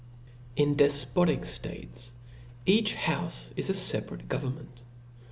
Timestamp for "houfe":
2.95-3.53